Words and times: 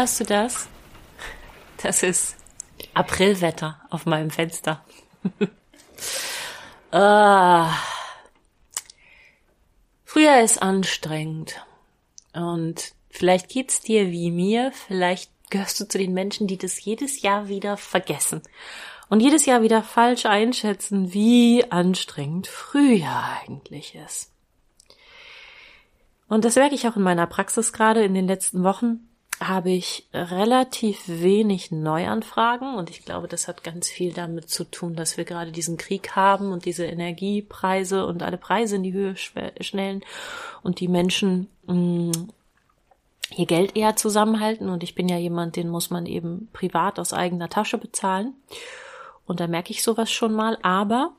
Hörst 0.00 0.18
du 0.18 0.24
das? 0.24 0.66
Das 1.82 2.02
ist 2.02 2.34
Aprilwetter 2.94 3.82
auf 3.90 4.06
meinem 4.06 4.30
Fenster. 4.30 4.82
ah. 6.90 7.76
Früher 10.06 10.40
ist 10.40 10.62
anstrengend. 10.62 11.54
Und 12.32 12.94
vielleicht 13.10 13.50
geht's 13.50 13.82
dir 13.82 14.10
wie 14.10 14.30
mir, 14.30 14.72
vielleicht 14.72 15.30
gehörst 15.50 15.78
du 15.78 15.86
zu 15.86 15.98
den 15.98 16.14
Menschen, 16.14 16.46
die 16.46 16.56
das 16.56 16.82
jedes 16.82 17.20
Jahr 17.20 17.48
wieder 17.48 17.76
vergessen 17.76 18.40
und 19.10 19.20
jedes 19.20 19.44
Jahr 19.44 19.60
wieder 19.60 19.82
falsch 19.82 20.24
einschätzen, 20.24 21.12
wie 21.12 21.70
anstrengend 21.70 22.46
Frühjahr 22.46 23.42
eigentlich 23.42 23.96
ist. 23.96 24.32
Und 26.26 26.46
das 26.46 26.54
merke 26.54 26.74
ich 26.74 26.88
auch 26.88 26.96
in 26.96 27.02
meiner 27.02 27.26
Praxis 27.26 27.74
gerade 27.74 28.02
in 28.02 28.14
den 28.14 28.26
letzten 28.26 28.64
Wochen 28.64 29.06
habe 29.40 29.70
ich 29.70 30.06
relativ 30.12 31.02
wenig 31.06 31.70
Neuanfragen 31.72 32.74
und 32.74 32.90
ich 32.90 33.04
glaube, 33.04 33.26
das 33.26 33.48
hat 33.48 33.64
ganz 33.64 33.88
viel 33.88 34.12
damit 34.12 34.50
zu 34.50 34.64
tun, 34.64 34.94
dass 34.94 35.16
wir 35.16 35.24
gerade 35.24 35.50
diesen 35.50 35.78
Krieg 35.78 36.14
haben 36.14 36.52
und 36.52 36.66
diese 36.66 36.84
Energiepreise 36.84 38.06
und 38.06 38.22
alle 38.22 38.36
Preise 38.36 38.76
in 38.76 38.82
die 38.82 38.92
Höhe 38.92 39.16
schnellen 39.16 40.04
und 40.62 40.80
die 40.80 40.88
Menschen 40.88 41.48
mh, 41.66 41.74
mm, 41.74 42.28
ihr 43.36 43.46
Geld 43.46 43.76
eher 43.76 43.96
zusammenhalten. 43.96 44.68
Und 44.68 44.82
ich 44.82 44.94
bin 44.94 45.08
ja 45.08 45.16
jemand, 45.16 45.56
den 45.56 45.68
muss 45.68 45.90
man 45.90 46.06
eben 46.06 46.48
privat 46.52 46.98
aus 46.98 47.12
eigener 47.12 47.48
Tasche 47.48 47.78
bezahlen. 47.78 48.34
Und 49.26 49.40
da 49.40 49.46
merke 49.46 49.70
ich 49.70 49.82
sowas 49.82 50.10
schon 50.10 50.34
mal, 50.34 50.58
aber 50.62 51.12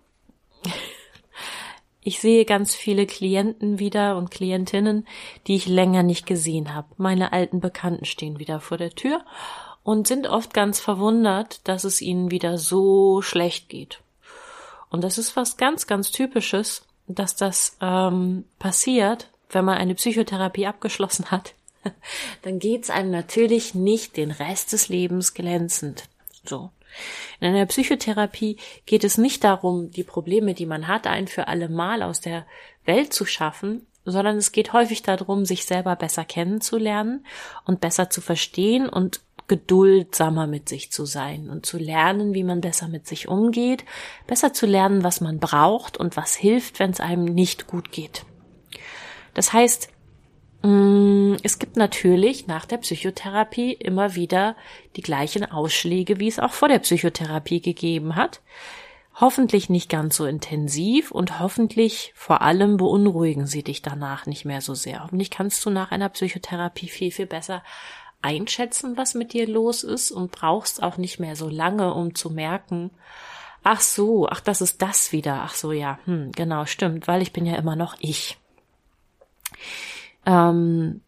ich 2.04 2.20
sehe 2.20 2.46
ganz 2.46 2.74
viele 2.74 3.06
Klienten 3.06 3.78
wieder 3.80 4.18
und 4.18 4.32
Klientinnen, 4.32 5.08
die 5.48 5.56
ich 5.56 5.68
länger 5.68 6.04
nicht 6.04 6.26
gesehen 6.26 6.74
habe. 6.74 6.88
Meine 6.98 7.32
alten 7.32 7.60
Bekannten 7.60 8.06
stehen 8.06 8.40
wieder 8.40 8.60
vor 8.60 8.78
der 8.78 8.92
Tür 8.92 9.24
und 9.84 10.08
sind 10.08 10.28
oft 10.28 10.54
ganz 10.54 10.80
verwundert, 10.80 11.68
dass 11.68 11.84
es 11.84 12.02
ihnen 12.02 12.32
wieder 12.32 12.58
so 12.58 13.22
schlecht 13.22 13.70
geht. 13.70 14.02
Und 14.90 15.04
das 15.04 15.18
ist 15.18 15.36
was 15.36 15.58
ganz, 15.58 15.88
ganz 15.88 16.12
typisches, 16.12 16.86
dass 17.08 17.36
das 17.36 17.78
ähm, 17.82 18.46
passiert, 18.60 19.30
wenn 19.50 19.66
man 19.66 19.78
eine 19.78 19.96
Psychotherapie 19.96 20.68
abgeschlossen 20.68 21.30
hat. 21.32 21.54
Dann 22.42 22.60
geht's 22.60 22.90
einem 22.90 23.12
natürlich 23.12 23.76
nicht 23.76 24.18
den 24.18 24.32
Rest 24.32 24.74
des 24.74 24.90
Lebens 24.90 25.34
glänzend. 25.34 26.10
So. 26.46 26.72
In 27.40 27.48
einer 27.48 27.66
Psychotherapie 27.66 28.58
geht 28.86 29.04
es 29.04 29.18
nicht 29.18 29.44
darum, 29.44 29.92
die 29.92 30.04
Probleme, 30.04 30.54
die 30.54 30.66
man 30.66 30.88
hat, 30.88 31.08
ein 31.08 31.28
für 31.28 31.48
alle 31.48 31.70
Mal 31.70 32.04
aus 32.04 32.22
der 32.22 32.46
Welt 32.86 33.14
zu 33.14 33.26
schaffen, 33.26 33.86
sondern 34.06 34.38
es 34.38 34.52
geht 34.52 34.74
häufig 34.74 35.04
darum, 35.04 35.46
sich 35.46 35.66
selber 35.66 35.96
besser 35.96 36.26
kennenzulernen 36.26 37.26
und 37.66 37.82
besser 37.82 38.10
zu 38.10 38.22
verstehen 38.22 38.90
und 38.90 39.22
geduldsamer 39.48 40.48
mit 40.48 40.70
sich 40.70 40.92
zu 40.92 41.06
sein 41.06 41.50
und 41.50 41.66
zu 41.66 41.78
lernen, 41.78 42.34
wie 42.34 42.44
man 42.44 42.62
besser 42.62 42.88
mit 42.88 43.06
sich 43.06 43.28
umgeht, 43.28 43.84
besser 44.26 44.54
zu 44.54 44.66
lernen, 44.66 45.04
was 45.04 45.20
man 45.20 45.40
braucht 45.40 45.98
und 45.98 46.16
was 46.16 46.36
hilft, 46.36 46.80
wenn 46.80 46.92
es 46.92 47.02
einem 47.02 47.26
nicht 47.26 47.68
gut 47.68 47.92
geht. 47.92 48.24
Das 49.34 49.52
heißt, 49.52 49.90
es 50.64 51.58
gibt 51.58 51.76
natürlich 51.76 52.46
nach 52.46 52.66
der 52.66 52.78
Psychotherapie 52.78 53.74
immer 53.74 54.16
wieder 54.16 54.56
die 54.96 55.02
gleichen 55.02 55.50
Ausschläge, 55.50 56.20
wie 56.20 56.28
es 56.28 56.40
auch 56.40 56.54
vor 56.54 56.68
der 56.68 56.80
Psychotherapie 56.80 57.62
gegeben 57.62 58.16
hat. 58.16 58.42
Hoffentlich 59.20 59.70
nicht 59.70 59.90
ganz 59.90 60.16
so 60.16 60.26
intensiv 60.26 61.12
und 61.12 61.40
hoffentlich 61.40 62.14
vor 62.16 62.42
allem 62.42 62.78
beunruhigen 62.78 63.48
sie 63.48 63.64
dich 63.64 63.82
danach 63.82 64.26
nicht 64.26 64.46
mehr 64.46 64.62
so 64.62 64.74
sehr. 64.76 65.04
Hoffentlich 65.04 65.32
kannst 65.32 65.66
du 65.66 65.70
nach 65.70 65.92
einer 65.92 66.10
Psychotherapie 66.10 66.88
viel, 66.88 67.12
viel 67.12 67.26
besser 67.26 67.64
einschätzen, 68.22 68.98
was 68.98 69.16
mit 69.16 69.34
dir 69.34 69.48
los 69.48 69.84
ist 69.84 70.12
und 70.12 70.32
brauchst 70.32 70.84
auch 70.84 70.98
nicht 70.98 71.20
mehr 71.20 71.36
so 71.36 71.50
lange, 71.50 71.94
um 71.94 72.14
zu 72.14 72.30
merken, 72.30 72.92
ach 73.64 73.82
so, 73.82 74.28
ach, 74.30 74.42
das 74.42 74.62
ist 74.62 74.82
das 74.82 75.12
wieder, 75.12 75.42
ach 75.42 75.56
so, 75.56 75.72
ja, 75.72 76.00
hm, 76.06 76.32
genau, 76.32 76.66
stimmt, 76.66 77.08
weil 77.08 77.22
ich 77.22 77.34
bin 77.34 77.46
ja 77.46 77.56
immer 77.56 77.76
noch 77.76 77.96
ich 78.00 78.38
ähm, 80.26 81.02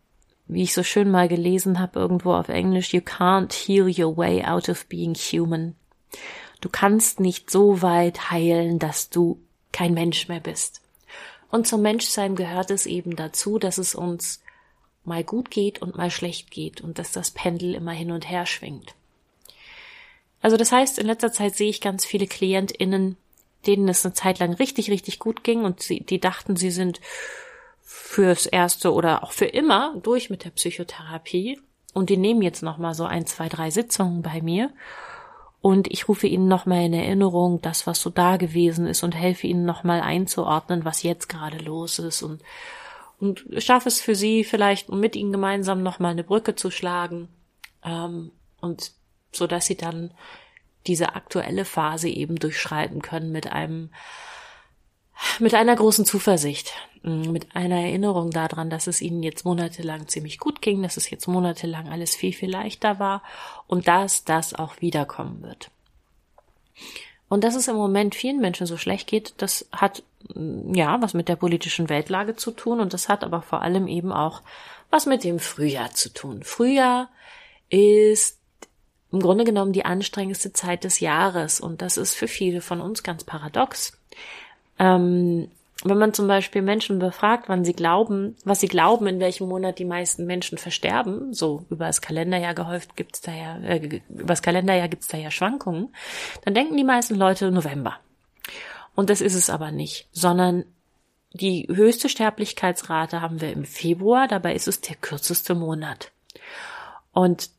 wie 0.48 0.64
ich 0.64 0.74
so 0.74 0.84
schön 0.84 1.10
mal 1.10 1.28
gelesen 1.28 1.80
habe 1.80 2.00
irgendwo 2.00 2.34
auf 2.34 2.50
Englisch, 2.50 2.94
you 2.94 3.02
can't 3.02 3.54
heal 3.54 3.88
your 3.88 4.18
way 4.18 4.44
out 4.44 4.70
of 4.70 4.86
being 4.88 5.16
human. 5.16 5.76
Du 6.62 6.70
kannst 6.70 7.20
nicht 7.20 7.50
so 7.50 7.82
weit 7.82 8.32
heilen, 8.32 8.80
dass 8.80 9.10
du 9.10 9.40
kein 9.72 9.94
Mensch 9.94 10.28
mehr 10.28 10.40
bist. 10.40 10.82
Und 11.50 11.68
zum 11.68 11.82
Menschsein 11.82 12.36
gehört 12.36 12.72
es 12.72 12.86
eben 12.86 13.16
dazu, 13.16 13.60
dass 13.60 13.78
es 13.78 13.96
uns 13.96 14.42
mal 15.04 15.24
gut 15.24 15.52
geht 15.52 15.82
und 15.82 15.98
mal 15.98 16.10
schlecht 16.10 16.52
geht 16.52 16.82
und 16.82 16.98
dass 16.98 17.12
das 17.12 17.32
Pendel 17.32 17.76
immer 17.76 17.92
hin 17.92 18.12
und 18.12 18.30
her 18.30 18.46
schwingt. 18.46 18.96
Also 20.42 20.58
das 20.58 20.72
heißt, 20.72 21.00
in 21.00 21.06
letzter 21.06 21.32
Zeit 21.32 21.56
sehe 21.56 21.70
ich 21.70 21.82
ganz 21.82 22.06
viele 22.06 22.28
KlientInnen, 22.28 23.18
denen 23.66 23.88
es 23.88 24.06
eine 24.06 24.14
Zeit 24.14 24.40
lang 24.40 24.54
richtig, 24.54 24.90
richtig 24.90 25.20
gut 25.20 25.44
ging 25.44 25.64
und 25.64 25.82
sie, 25.82 26.02
die 26.02 26.20
dachten, 26.20 26.56
sie 26.56 26.72
sind 26.72 27.00
fürs 27.84 28.46
erste 28.46 28.94
oder 28.94 29.24
auch 29.24 29.32
für 29.32 29.46
immer 29.46 29.96
durch 30.02 30.30
mit 30.30 30.46
der 30.46 30.52
Psychotherapie. 30.52 31.60
Und 31.94 32.10
die 32.10 32.18
nehmen 32.18 32.42
jetzt 32.42 32.64
noch 32.64 32.78
mal 32.78 32.96
so 32.96 33.06
ein, 33.06 33.28
zwei, 33.28 33.50
drei 33.50 33.70
Sitzungen 33.70 34.22
bei 34.22 34.42
mir. 34.42 34.72
Und 35.62 35.92
ich 35.92 36.08
rufe 36.08 36.28
ihnen 36.28 36.48
noch 36.48 36.66
mal 36.66 36.84
in 36.84 36.94
Erinnerung 36.94 37.62
das, 37.62 37.86
was 37.88 38.02
so 38.02 38.10
da 38.10 38.38
gewesen 38.38 38.88
ist 38.88 39.04
und 39.04 39.14
helfe 39.14 39.48
ihnen 39.48 39.66
noch 39.66 39.84
mal 39.84 40.02
einzuordnen, 40.02 40.84
was 40.84 41.04
jetzt 41.04 41.30
gerade 41.30 41.58
los 41.58 42.00
ist. 42.00 42.24
Und 42.24 42.42
und 43.24 43.46
schaffe 43.64 43.88
es 43.88 44.02
für 44.02 44.16
sie 44.16 44.44
vielleicht, 44.44 44.90
um 44.90 45.00
mit 45.00 45.16
ihnen 45.16 45.32
gemeinsam 45.32 45.82
noch 45.82 45.98
mal 46.00 46.10
eine 46.10 46.26
Brücke 46.26 46.56
zu 46.56 46.72
schlagen 46.72 47.30
ähm, 47.82 48.32
und 48.60 48.92
so 49.32 49.48
dass 49.48 49.66
sie 49.66 49.78
dann 49.78 50.12
diese 50.88 51.16
aktuelle 51.16 51.64
Phase 51.64 52.10
eben 52.10 52.36
durchschreiten 52.36 53.02
können 53.02 53.32
mit 53.32 53.50
einem 53.50 53.92
mit 55.40 55.54
einer 55.54 55.76
großen 55.76 56.06
Zuversicht, 56.06 56.74
mm, 57.04 57.32
mit 57.32 57.56
einer 57.56 57.82
Erinnerung 57.82 58.32
daran, 58.32 58.70
dass 58.70 58.88
es 58.88 59.02
ihnen 59.02 59.24
jetzt 59.24 59.46
monatelang 59.46 60.08
ziemlich 60.08 60.40
gut 60.40 60.62
ging, 60.62 60.82
dass 60.82 60.98
es 60.98 61.10
jetzt 61.10 61.28
monatelang 61.28 61.90
alles 61.90 62.16
viel, 62.16 62.34
viel 62.34 62.50
leichter 62.50 63.00
war 63.00 63.24
und 63.68 63.88
dass 63.88 64.24
das 64.24 64.54
auch 64.54 64.82
wiederkommen 64.82 65.42
wird. 65.42 65.70
Und 67.30 67.44
dass 67.44 67.56
es 67.56 67.68
im 67.68 67.76
Moment 67.76 68.16
vielen 68.16 68.42
Menschen 68.42 68.68
so 68.68 68.78
schlecht 68.78 69.08
geht, 69.08 69.34
das 69.38 69.68
hat 69.72 70.04
mm, 70.36 70.74
ja 70.74 71.02
was 71.02 71.14
mit 71.14 71.30
der 71.30 71.36
politischen 71.36 71.90
Weltlage 71.90 72.36
zu 72.36 72.52
tun 72.52 72.80
und 72.80 72.94
das 72.94 73.10
hat 73.10 73.24
aber 73.24 73.42
vor 73.42 73.62
allem 73.62 73.88
eben 73.88 74.12
auch 74.12 74.42
was 74.90 75.06
mit 75.06 75.24
dem 75.24 75.40
Frühjahr 75.40 75.92
zu 75.92 76.14
tun. 76.14 76.44
Frühjahr 76.44 77.10
ist 77.70 78.38
im 79.12 79.20
Grunde 79.20 79.44
genommen 79.44 79.74
die 79.74 79.86
anstrengendste 79.86 80.54
Zeit 80.54 80.84
des 80.84 81.00
Jahres 81.00 81.60
und 81.60 81.82
das 81.82 81.98
ist 81.98 82.16
für 82.16 82.28
viele 82.28 82.62
von 82.62 82.82
uns 82.82 83.04
ganz 83.04 83.24
paradox. 83.24 83.98
Ähm, 84.80 85.50
wenn 85.86 85.98
man 85.98 86.14
zum 86.14 86.28
Beispiel 86.28 86.62
Menschen 86.62 87.00
befragt, 87.00 87.50
wann 87.50 87.66
sie 87.66 87.74
glauben, 87.74 88.38
was 88.46 88.62
sie 88.62 88.68
glauben, 88.68 89.06
in 89.08 89.20
welchem 89.20 89.50
Monat 89.50 89.80
die 89.80 89.86
meisten 89.86 90.26
Menschen 90.26 90.58
versterben, 90.58 91.34
so 91.34 91.66
über 91.70 91.88
das 91.88 92.02
Kalenderjahr 92.02 92.54
gehäuft 92.54 92.96
gibt's 92.96 93.22
da 93.22 93.34
ja, 93.34 93.58
äh, 93.58 94.00
über 94.10 94.28
das 94.28 94.42
Kalenderjahr 94.42 94.88
gibt's 94.88 95.10
da 95.10 95.18
ja 95.18 95.30
Schwankungen, 95.30 95.94
dann 96.46 96.54
denken 96.54 96.78
die 96.78 96.86
meisten 96.86 97.16
Leute 97.16 97.52
November. 97.52 97.98
Und 98.96 99.10
das 99.10 99.22
ist 99.22 99.36
es 99.36 99.50
aber 99.50 99.72
nicht, 99.72 100.08
sondern 100.12 100.66
die 101.34 101.68
höchste 101.68 102.10
Sterblichkeitsrate 102.10 103.22
haben 103.22 103.42
wir 103.42 103.52
im 103.52 103.66
Februar, 103.66 104.28
dabei 104.28 104.54
ist 104.54 104.68
es 104.68 104.82
der 104.82 104.96
kürzeste 104.96 105.56
Monat. 105.56 106.12
Und 107.12 107.50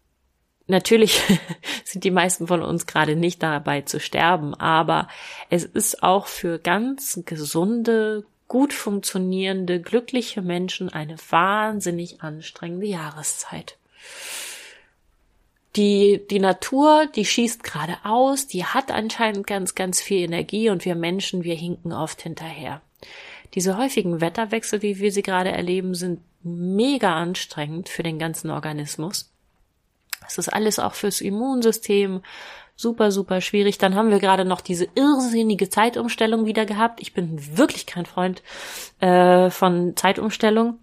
Natürlich 0.67 1.21
sind 1.85 2.05
die 2.05 2.11
meisten 2.11 2.47
von 2.47 2.63
uns 2.63 2.87
gerade 2.87 3.17
nicht 3.17 3.43
dabei 3.43 3.83
zu 3.83 4.01
sterben, 4.01 4.55
aber 4.55 5.09
es 5.51 5.65
ist 5.65 6.03
auch 6.03 6.27
für 6.27 6.59
ganz 6.59 7.21
gesunde, 7.27 8.25
gut 8.49 8.73
funktionierende, 8.73 9.81
glückliche 9.81 10.43
Menschen 10.43 10.89
eine 10.89 11.17
wahnsinnig 11.31 12.23
anstrengende 12.23 12.87
Jahreszeit. 12.87 13.77
die, 15.77 16.23
die 16.31 16.39
Natur, 16.39 17.09
die 17.15 17.25
schießt 17.25 17.65
gerade 17.65 17.97
aus, 18.05 18.47
die 18.47 18.65
hat 18.65 18.91
anscheinend 18.91 19.47
ganz, 19.47 19.75
ganz 19.75 20.01
viel 20.01 20.23
Energie 20.23 20.71
und 20.71 20.85
wir 20.85 20.95
Menschen, 20.95 21.45
wir 21.45 21.57
hinken 21.57 21.93
oft 21.93 22.23
hinterher. 22.23 22.81
Diese 23.55 23.77
häufigen 23.77 24.21
Wetterwechsel, 24.21 24.83
wie 24.83 24.99
wir 24.99 25.13
sie 25.13 25.23
gerade 25.23 25.51
erleben, 25.51 25.95
sind 25.95 26.21
mega 26.43 27.15
anstrengend 27.15 27.89
für 27.89 28.03
den 28.03 28.19
ganzen 28.19 28.51
Organismus. 28.51 29.34
Es 30.26 30.38
ist 30.38 30.49
alles 30.49 30.79
auch 30.79 30.94
fürs 30.94 31.21
Immunsystem 31.21 32.23
super, 32.76 33.11
super 33.11 33.41
schwierig. 33.41 33.79
Dann 33.79 33.94
haben 33.94 34.11
wir 34.11 34.19
gerade 34.19 34.44
noch 34.44 34.61
diese 34.61 34.88
irrsinnige 34.94 35.69
Zeitumstellung 35.69 36.47
wieder 36.47 36.67
gehabt. 36.67 37.00
Ich 37.00 37.15
bin 37.15 37.56
wirklich 37.56 37.87
kein 37.87 38.06
Freund 38.06 38.43
äh, 39.00 39.50
von 39.50 39.97
Zeitumstellung. 39.97 40.79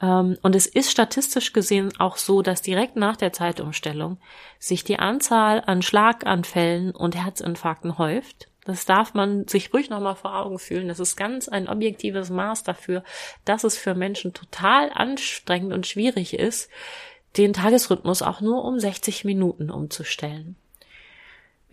Ähm, 0.00 0.38
und 0.42 0.56
es 0.56 0.66
ist 0.66 0.90
statistisch 0.90 1.52
gesehen 1.52 1.92
auch 1.98 2.16
so, 2.16 2.42
dass 2.42 2.62
direkt 2.62 2.96
nach 2.96 3.16
der 3.16 3.32
Zeitumstellung 3.32 4.18
sich 4.58 4.84
die 4.84 4.98
Anzahl 4.98 5.62
an 5.64 5.82
Schlaganfällen 5.82 6.92
und 6.92 7.16
Herzinfarkten 7.16 7.98
häuft. 7.98 8.48
Das 8.64 8.86
darf 8.86 9.12
man 9.12 9.46
sich 9.46 9.74
ruhig 9.74 9.90
nochmal 9.90 10.16
vor 10.16 10.38
Augen 10.38 10.58
fühlen. 10.58 10.88
Das 10.88 10.98
ist 10.98 11.16
ganz 11.16 11.48
ein 11.48 11.68
objektives 11.68 12.30
Maß 12.30 12.62
dafür, 12.62 13.04
dass 13.44 13.62
es 13.62 13.76
für 13.76 13.94
Menschen 13.94 14.32
total 14.32 14.90
anstrengend 14.90 15.74
und 15.74 15.86
schwierig 15.86 16.32
ist, 16.32 16.70
den 17.36 17.52
Tagesrhythmus 17.52 18.22
auch 18.22 18.40
nur 18.40 18.64
um 18.64 18.78
60 18.78 19.24
Minuten 19.24 19.70
umzustellen. 19.70 20.56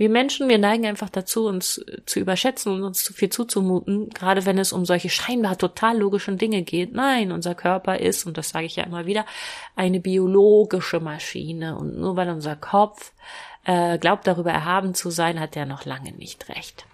Wir 0.02 0.10
Menschen, 0.10 0.50
wir 0.50 0.58
neigen 0.58 0.88
einfach 0.88 1.10
dazu, 1.10 1.46
uns 1.46 1.86
zu 2.08 2.19
überschätzen 2.19 2.74
und 2.74 2.81
uns 2.81 3.04
zu 3.04 3.13
viel 3.13 3.30
zuzumuten, 3.30 4.10
gerade 4.10 4.48
wenn 4.48 4.58
es 4.58 4.74
um 4.74 4.84
solche 4.84 5.12
scheinbar 5.12 5.60
total 5.60 6.00
logischen 6.00 6.40
Dinge 6.40 6.63
geht. 6.63 6.92
Nein, 6.92 7.31
unser 7.31 7.54
Körper 7.54 8.00
ist, 8.00 8.25
und 8.25 8.36
das 8.36 8.50
sage 8.50 8.66
ich 8.66 8.78
ja 8.78 8.84
immer 8.84 9.06
wieder, 9.06 9.28
eine 9.75 10.00
biologische 10.00 11.00
Maschine. 11.00 11.78
Und 11.78 12.00
nur 12.00 12.16
weil 12.16 12.30
unser 12.30 12.56
Kopf 12.56 13.13
äh, 13.63 14.00
glaubt, 14.00 14.25
darüber 14.25 14.52
erhaben 14.52 14.96
zu 14.96 15.12
sein, 15.12 15.40
hat 15.40 15.56
er 15.56 15.68
noch 15.68 15.86
lange 15.86 16.13
nicht 16.13 16.50
recht. 16.50 16.86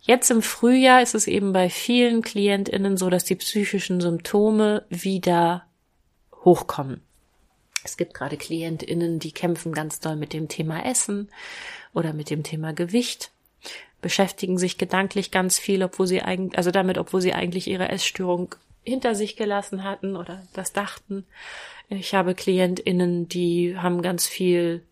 Jetzt 0.00 0.32
im 0.32 0.42
Frühjahr 0.42 1.00
ist 1.00 1.14
es 1.14 1.28
eben 1.28 1.52
bei 1.52 1.70
vielen 1.70 2.22
KlientInnen 2.22 2.96
so, 2.96 3.08
dass 3.08 3.22
die 3.22 3.36
psychischen 3.36 4.00
Symptome 4.00 4.84
wieder 4.88 5.64
hochkommen. 6.44 7.02
Es 7.84 7.96
gibt 7.96 8.14
gerade 8.14 8.36
KlientInnen, 8.36 9.18
die 9.18 9.32
kämpfen 9.32 9.72
ganz 9.72 10.00
doll 10.00 10.16
mit 10.16 10.32
dem 10.32 10.48
Thema 10.48 10.84
Essen 10.84 11.30
oder 11.92 12.12
mit 12.12 12.30
dem 12.30 12.42
Thema 12.42 12.72
Gewicht, 12.72 13.30
beschäftigen 14.00 14.58
sich 14.58 14.78
gedanklich 14.78 15.30
ganz 15.30 15.58
viel, 15.58 15.82
obwohl 15.82 16.06
sie 16.06 16.22
eigentlich, 16.22 16.58
also 16.58 16.70
damit, 16.70 16.98
obwohl 16.98 17.20
sie 17.20 17.32
eigentlich 17.34 17.68
ihre 17.68 17.88
Essstörung 17.88 18.54
hinter 18.84 19.14
sich 19.14 19.36
gelassen 19.36 19.84
hatten 19.84 20.16
oder 20.16 20.42
das 20.52 20.72
dachten. 20.72 21.24
Ich 21.88 22.14
habe 22.14 22.34
KlientInnen, 22.34 23.28
die 23.28 23.76
haben 23.78 24.02
ganz 24.02 24.26
viel 24.26 24.82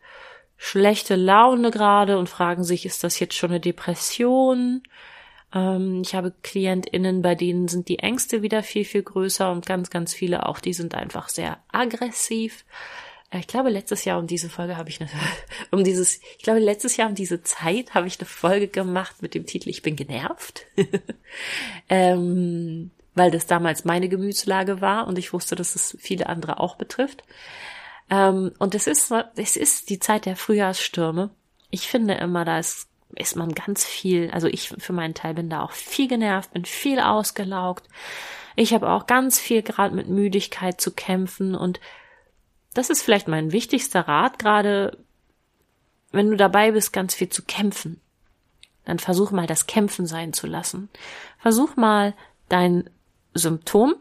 schlechte 0.57 1.17
Laune 1.17 1.71
gerade 1.71 2.19
und 2.19 2.29
fragen 2.29 2.65
sich, 2.65 2.85
ist 2.85 3.03
das 3.03 3.19
jetzt 3.19 3.35
schon 3.35 3.51
eine 3.51 3.61
Depression? 3.61 4.83
Ähm, 5.55 6.03
ich 6.05 6.15
habe 6.15 6.33
KlientInnen, 6.43 7.23
bei 7.23 7.35
denen 7.35 7.69
sind 7.69 7.89
die 7.89 7.99
Ängste 7.99 8.43
wieder 8.43 8.63
viel, 8.63 8.85
viel 8.85 9.03
größer 9.03 9.51
und 9.51 9.67
ganz, 9.67 9.91
ganz 9.91 10.15
viele 10.15 10.47
auch, 10.47 10.61
die 10.61 10.73
sind 10.73 10.95
einfach 10.95 11.29
sehr 11.29 11.59
aggressiv. 11.73 12.65
Äh, 13.31 13.41
ich 13.41 13.47
glaube, 13.47 13.71
letztes 13.71 14.05
Jahr 14.05 14.19
um 14.19 14.27
diese 14.27 14.49
Folge 14.49 14.77
habe 14.77 14.89
ich 14.89 15.01
eine, 15.01 15.11
um 15.71 15.83
dieses, 15.85 16.21
ich 16.39 16.45
glaube, 16.45 16.61
letztes 16.61 16.97
Jahr 16.97 17.09
um 17.09 17.15
diese 17.15 17.43
Zeit 17.43 17.95
habe 17.95 18.07
ich 18.07 18.19
eine 18.21 18.27
Folge 18.27 18.69
gemacht 18.69 19.23
mit 19.23 19.35
dem 19.35 19.47
Titel 19.47 19.69
Ich 19.69 19.83
bin 19.83 19.97
genervt. 19.97 20.67
ähm, 21.89 22.91
weil 23.15 23.31
das 23.31 23.47
damals 23.47 23.85
meine 23.85 24.09
Gemütslage 24.09 24.81
war 24.81 25.07
und 25.07 25.19
ich 25.19 25.33
wusste, 25.33 25.57
dass 25.57 25.75
es 25.75 25.97
viele 26.01 26.29
andere 26.29 26.61
auch 26.61 26.77
betrifft. 26.77 27.25
Ähm, 28.09 28.53
und 28.59 28.75
es 28.75 28.87
ist, 28.87 29.13
es 29.37 29.57
ist 29.57 29.91
die 29.91 29.99
Zeit 29.99 30.27
der 30.27 30.37
Frühjahrsstürme. 30.37 31.31
Ich 31.71 31.89
finde 31.89 32.15
immer, 32.15 32.45
da 32.45 32.59
ist 32.59 32.90
ist 33.17 33.37
man 33.37 33.55
ganz 33.55 33.85
viel, 33.85 34.31
also 34.31 34.47
ich 34.47 34.69
für 34.69 34.93
meinen 34.93 35.15
Teil 35.15 35.35
bin 35.35 35.51
da 35.51 35.63
auch 35.63 35.73
viel 35.73 36.09
genervt, 36.09 36.53
bin 36.53 36.65
viel 36.65 37.01
ausgelaugt. 37.01 37.89
Ich 38.57 38.75
habe 38.75 38.91
auch 38.91 39.07
ganz 39.07 39.39
viel 39.39 39.63
gerade 39.63 39.95
mit 39.95 40.09
Müdigkeit 40.09 40.81
zu 40.81 40.93
kämpfen 40.93 41.55
und 41.55 41.81
das 42.75 42.91
ist 42.91 43.03
vielleicht 43.03 43.29
mein 43.29 43.53
wichtigster 43.53 44.07
Rat, 44.07 44.39
gerade 44.39 44.99
wenn 46.13 46.31
du 46.31 46.37
dabei 46.37 46.73
bist, 46.73 46.93
ganz 46.93 47.15
viel 47.15 47.29
zu 47.29 47.43
kämpfen. 47.43 48.01
Dann 48.85 48.99
versuch 48.99 49.31
mal 49.31 49.47
das 49.47 49.67
Kämpfen 49.67 50.07
sein 50.07 50.33
zu 50.33 50.47
lassen. 50.47 50.89
Versuch 51.39 51.77
mal 51.77 52.15
dein 52.49 52.91
Symptom, 53.35 53.95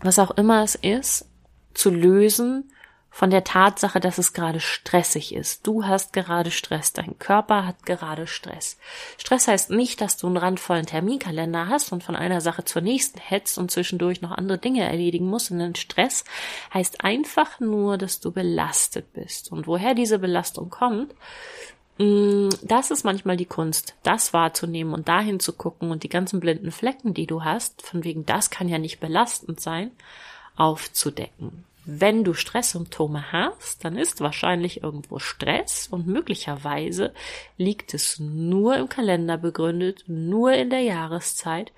was 0.00 0.18
auch 0.18 0.30
immer 0.32 0.62
es 0.62 0.74
ist, 0.74 1.28
zu 1.74 1.90
lösen 1.90 2.70
von 3.10 3.30
der 3.30 3.44
Tatsache, 3.44 3.98
dass 3.98 4.18
es 4.18 4.32
gerade 4.32 4.60
stressig 4.60 5.34
ist. 5.34 5.66
Du 5.66 5.84
hast 5.84 6.12
gerade 6.12 6.50
Stress, 6.50 6.92
dein 6.92 7.18
Körper 7.18 7.66
hat 7.66 7.84
gerade 7.84 8.26
Stress. 8.26 8.78
Stress 9.18 9.48
heißt 9.48 9.70
nicht, 9.70 10.00
dass 10.00 10.16
du 10.16 10.28
einen 10.28 10.36
randvollen 10.36 10.86
Terminkalender 10.86 11.68
hast 11.68 11.92
und 11.92 12.04
von 12.04 12.14
einer 12.14 12.40
Sache 12.40 12.64
zur 12.64 12.82
nächsten 12.82 13.18
hetzt 13.18 13.58
und 13.58 13.70
zwischendurch 13.70 14.22
noch 14.22 14.30
andere 14.30 14.58
Dinge 14.58 14.88
erledigen 14.88 15.26
musst, 15.26 15.46
sondern 15.46 15.74
Stress 15.74 16.24
heißt 16.72 17.04
einfach 17.04 17.58
nur, 17.58 17.98
dass 17.98 18.20
du 18.20 18.30
belastet 18.30 19.12
bist. 19.12 19.50
Und 19.50 19.66
woher 19.66 19.94
diese 19.94 20.20
Belastung 20.20 20.70
kommt, 20.70 21.12
mm, 21.98 22.50
das 22.62 22.92
ist 22.92 23.04
manchmal 23.04 23.36
die 23.36 23.44
Kunst, 23.44 23.96
das 24.04 24.32
wahrzunehmen 24.32 24.94
und 24.94 25.08
dahin 25.08 25.40
zu 25.40 25.52
gucken 25.52 25.90
und 25.90 26.04
die 26.04 26.08
ganzen 26.08 26.38
blinden 26.38 26.70
Flecken, 26.70 27.12
die 27.12 27.26
du 27.26 27.42
hast, 27.42 27.82
von 27.82 28.04
wegen 28.04 28.24
das 28.24 28.50
kann 28.50 28.68
ja 28.68 28.78
nicht 28.78 29.00
belastend 29.00 29.60
sein, 29.60 29.90
aufzudecken 30.54 31.64
wenn 31.84 32.24
du 32.24 32.34
Stresssymptome 32.34 33.32
hast, 33.32 33.84
dann 33.84 33.96
ist 33.96 34.20
wahrscheinlich 34.20 34.82
irgendwo 34.82 35.18
Stress 35.18 35.88
und 35.90 36.06
möglicherweise 36.06 37.12
liegt 37.56 37.94
es 37.94 38.18
nur 38.18 38.76
im 38.76 38.88
Kalender 38.88 39.38
begründet, 39.38 40.04
nur 40.06 40.52
in 40.52 40.70
der 40.70 40.80
Jahreszeit. 40.80 41.72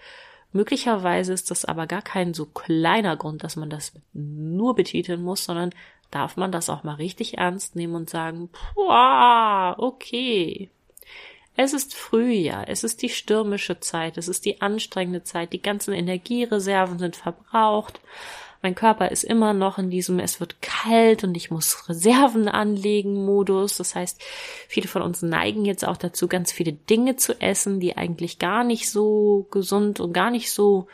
Möglicherweise 0.53 1.33
ist 1.33 1.51
das 1.51 1.65
aber 1.65 1.87
gar 1.87 2.03
kein 2.03 2.35
so 2.35 2.47
kleiner 2.47 3.17
Grund, 3.17 3.43
dass 3.43 3.57
man 3.57 3.71
das 3.71 3.93
nur 4.13 4.75
betiteln 4.75 5.23
muss, 5.23 5.45
sondern 5.45 5.71
darf 6.11 6.37
man 6.37 6.53
das 6.53 6.69
auch 6.69 6.85
mal 6.85 6.97
richtig 6.97 7.39
ernst 7.39 7.75
nehmen 7.75 7.95
und 7.95 8.11
sagen, 8.11 8.51
Puah, 8.75 9.75
okay. 9.79 10.69
Es 11.55 11.75
ist 11.75 11.95
Frühjahr, 11.95 12.69
es 12.69 12.83
ist 12.83 13.03
die 13.03 13.11
stürmische 13.11 13.79
Zeit, 13.81 14.17
es 14.17 14.29
ist 14.29 14.45
die 14.47 14.63
anstrengende 14.63 15.23
Zeit, 15.23 15.53
die 15.53 15.61
ganzen 15.61 15.93
Energiereserven 15.93 16.99
sind 16.99 17.17
verbraucht. 17.17 18.01
Mein 18.63 18.77
Körper 18.77 19.11
ist 19.11 19.25
immer 19.25 19.53
noch 19.53 19.79
in 19.79 19.91
diesem, 19.91 20.21
es 20.21 20.39
wird 20.39 20.63
kalt 20.63 21.25
und 21.25 21.37
ich 21.37 21.51
muss 21.51 21.89
Reserven 21.89 22.47
anlegen 22.47 23.25
Modus. 23.25 23.77
Das 23.77 23.97
heißt, 23.97 24.23
viele 24.69 24.87
von 24.87 25.03
uns 25.03 25.21
neigen 25.21 25.65
jetzt 25.65 25.85
auch 25.85 25.97
dazu, 25.97 26.29
ganz 26.29 26.53
viele 26.53 26.73
Dinge 26.73 27.17
zu 27.17 27.41
essen, 27.41 27.81
die 27.81 27.97
eigentlich 27.97 28.39
gar 28.39 28.63
nicht 28.63 28.89
so 28.89 29.49
gesund 29.51 29.99
und 29.99 30.13
gar 30.13 30.31
nicht 30.31 30.53
so 30.53 30.87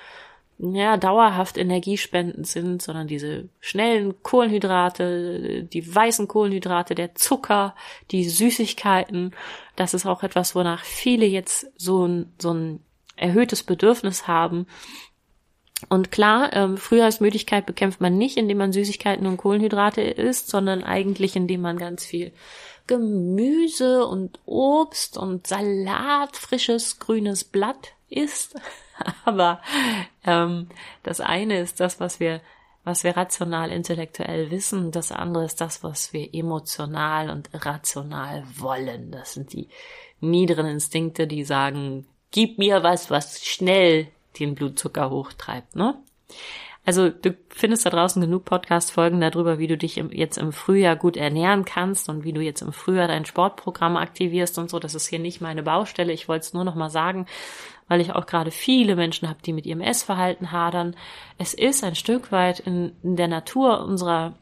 ja, 0.58 0.96
dauerhaft 0.96 1.56
energiespendend 1.56 2.46
sind, 2.46 2.82
sondern 2.82 3.06
diese 3.06 3.48
schnellen 3.60 4.22
Kohlenhydrate, 4.22 5.62
die 5.64 5.94
weißen 5.94 6.26
Kohlenhydrate, 6.26 6.94
der 6.94 7.14
Zucker, 7.14 7.76
die 8.10 8.28
Süßigkeiten, 8.28 9.34
das 9.76 9.94
ist 9.94 10.06
auch 10.06 10.24
etwas, 10.24 10.56
wonach 10.56 10.82
viele 10.84 11.26
jetzt 11.26 11.70
so 11.76 12.06
ein, 12.06 12.32
so 12.38 12.52
ein 12.52 12.80
erhöhtes 13.14 13.62
Bedürfnis 13.62 14.26
haben, 14.26 14.66
und 15.88 16.10
klar, 16.10 16.52
ähm, 16.54 16.76
Frühjahrsmüdigkeit 16.76 17.64
bekämpft 17.64 18.00
man 18.00 18.18
nicht, 18.18 18.36
indem 18.36 18.58
man 18.58 18.72
Süßigkeiten 18.72 19.26
und 19.26 19.36
Kohlenhydrate 19.36 20.00
isst, 20.00 20.48
sondern 20.48 20.82
eigentlich, 20.82 21.36
indem 21.36 21.60
man 21.60 21.78
ganz 21.78 22.04
viel 22.04 22.32
Gemüse 22.88 24.04
und 24.06 24.40
Obst 24.44 25.16
und 25.16 25.46
Salat, 25.46 26.36
frisches 26.36 26.98
grünes 26.98 27.44
Blatt 27.44 27.92
isst. 28.08 28.56
Aber 29.24 29.60
ähm, 30.24 30.68
das 31.04 31.20
eine 31.20 31.60
ist 31.60 31.78
das, 31.78 32.00
was 32.00 32.18
wir, 32.18 32.40
was 32.82 33.04
wir 33.04 33.16
rational 33.16 33.70
intellektuell 33.70 34.50
wissen, 34.50 34.90
das 34.90 35.12
andere 35.12 35.44
ist 35.44 35.60
das, 35.60 35.84
was 35.84 36.12
wir 36.12 36.34
emotional 36.34 37.30
und 37.30 37.50
rational 37.52 38.42
wollen. 38.56 39.12
Das 39.12 39.34
sind 39.34 39.52
die 39.52 39.68
niederen 40.20 40.66
Instinkte, 40.66 41.28
die 41.28 41.44
sagen, 41.44 42.08
gib 42.32 42.58
mir 42.58 42.82
was, 42.82 43.10
was 43.10 43.44
schnell 43.44 44.08
den 44.38 44.54
Blutzucker 44.54 45.10
hochtreibt, 45.10 45.76
ne? 45.76 45.94
Also 46.88 47.10
du 47.10 47.36
findest 47.50 47.84
da 47.84 47.90
draußen 47.90 48.22
genug 48.22 48.46
Podcast-Folgen 48.46 49.20
darüber, 49.20 49.58
wie 49.58 49.66
du 49.66 49.76
dich 49.76 49.98
im, 49.98 50.10
jetzt 50.10 50.38
im 50.38 50.52
Frühjahr 50.52 50.96
gut 50.96 51.18
ernähren 51.18 51.66
kannst 51.66 52.08
und 52.08 52.24
wie 52.24 52.32
du 52.32 52.40
jetzt 52.40 52.62
im 52.62 52.72
Frühjahr 52.72 53.08
dein 53.08 53.26
Sportprogramm 53.26 53.98
aktivierst 53.98 54.58
und 54.58 54.70
so. 54.70 54.78
Das 54.78 54.94
ist 54.94 55.06
hier 55.06 55.18
nicht 55.18 55.42
meine 55.42 55.62
Baustelle. 55.62 56.14
Ich 56.14 56.28
wollte 56.28 56.46
es 56.46 56.54
nur 56.54 56.64
noch 56.64 56.74
mal 56.74 56.88
sagen, 56.88 57.26
weil 57.88 58.00
ich 58.00 58.12
auch 58.12 58.24
gerade 58.24 58.50
viele 58.50 58.96
Menschen 58.96 59.28
habe, 59.28 59.40
die 59.44 59.52
mit 59.52 59.66
ihrem 59.66 59.82
Essverhalten 59.82 60.50
hadern. 60.50 60.96
Es 61.36 61.52
ist 61.52 61.84
ein 61.84 61.94
Stück 61.94 62.32
weit 62.32 62.60
in, 62.60 62.92
in 63.02 63.16
der 63.16 63.28
Natur 63.28 63.84
unserer 63.84 64.32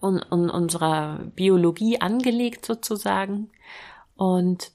un, 0.00 0.20
un, 0.28 0.50
unserer 0.50 1.20
Biologie 1.36 2.00
angelegt 2.00 2.66
sozusagen 2.66 3.50
und 4.16 4.72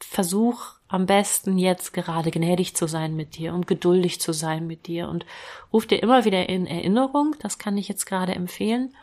versuch 0.00 0.75
am 0.88 1.06
besten 1.06 1.58
jetzt 1.58 1.92
gerade 1.92 2.30
gnädig 2.30 2.76
zu 2.76 2.86
sein 2.86 3.16
mit 3.16 3.36
dir 3.36 3.54
und 3.54 3.66
geduldig 3.66 4.20
zu 4.20 4.32
sein 4.32 4.66
mit 4.66 4.86
dir 4.86 5.08
und 5.08 5.26
ruf 5.72 5.86
dir 5.86 6.02
immer 6.02 6.24
wieder 6.24 6.48
in 6.48 6.66
Erinnerung, 6.66 7.34
das 7.40 7.58
kann 7.58 7.76
ich 7.76 7.88
jetzt 7.88 8.06
gerade 8.06 8.34
empfehlen, 8.34 8.94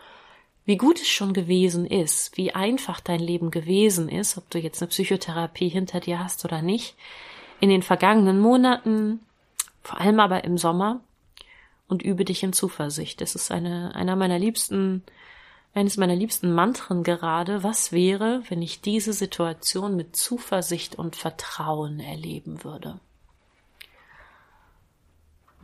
wie 0.66 0.78
gut 0.78 1.02
es 1.02 1.10
schon 1.10 1.34
gewesen 1.34 1.86
ist, 1.86 2.38
wie 2.38 2.56
einfach 2.56 3.02
dein 3.02 3.20
Leben 3.20 3.52
gewesen 3.52 4.08
ist, 4.08 4.38
ob 4.38 4.50
du 4.50 4.60
jetzt 4.60 4.82
eine 4.82 4.90
Psychotherapie 4.90 5.68
hinter 5.68 6.00
dir 6.00 6.20
hast 6.20 6.46
oder 6.46 6.62
nicht, 6.62 6.96
in 7.60 7.70
den 7.70 7.84
vergangenen 7.84 8.40
Monaten, 8.40 9.20
vor 9.82 10.00
allem 10.00 10.20
aber 10.20 10.46
im 10.46 10.58
Sommer, 10.58 11.02
und 11.90 12.02
übe 12.02 12.24
dich 12.24 12.44
in 12.44 12.54
Zuversicht. 12.54 13.20
Das 13.20 13.36
ist 13.36 13.52
eine, 13.52 13.94
einer 13.94 14.16
meiner 14.16 14.40
liebsten, 14.40 15.04
eines 15.74 15.98
meiner 15.98 16.16
liebsten 16.16 16.54
Mantren 16.54 17.04
gerade. 17.04 17.64
Was 17.64 17.92
wäre, 17.92 18.44
wenn 18.50 18.62
ich 18.62 18.82
diese 18.82 19.14
Situation 19.14 19.96
mit 19.96 20.16
Zuversicht 20.16 20.96
und 20.96 21.16
Vertrauen 21.16 22.00
erleben 22.00 22.64
würde? 22.64 23.00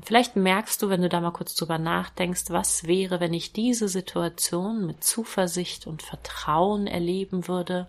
Vielleicht 0.01 0.35
merkst 0.35 0.81
du, 0.81 0.89
wenn 0.89 1.01
du 1.01 1.09
da 1.09 1.19
mal 1.19 1.31
kurz 1.31 1.55
drüber 1.55 1.77
nachdenkst, 1.77 2.45
was 2.49 2.85
wäre, 2.85 3.19
wenn 3.19 3.33
ich 3.33 3.51
diese 3.51 3.89
Situation 3.89 4.85
mit 4.85 5.03
Zuversicht 5.03 5.87
und 5.87 6.01
Vertrauen 6.01 6.87
erleben 6.87 7.47
würde, 7.47 7.87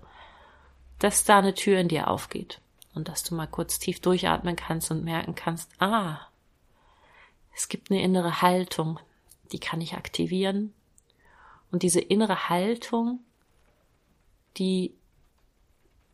dass 0.98 1.24
da 1.24 1.38
eine 1.38 1.54
Tür 1.54 1.78
in 1.78 1.88
dir 1.88 2.08
aufgeht 2.08 2.60
und 2.94 3.08
dass 3.08 3.22
du 3.22 3.34
mal 3.34 3.46
kurz 3.46 3.78
tief 3.78 4.00
durchatmen 4.00 4.56
kannst 4.56 4.90
und 4.90 5.04
merken 5.04 5.36
kannst, 5.36 5.70
ah, 5.80 6.18
es 7.54 7.68
gibt 7.68 7.90
eine 7.90 8.02
innere 8.02 8.42
Haltung, 8.42 8.98
die 9.52 9.60
kann 9.60 9.80
ich 9.80 9.94
aktivieren. 9.94 10.74
Und 11.70 11.82
diese 11.82 12.00
innere 12.00 12.48
Haltung, 12.48 13.20
die 14.56 14.94